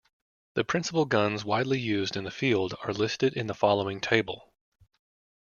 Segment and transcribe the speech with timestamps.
[0.55, 4.51] The principal guns widely used in the field are listed in the following table.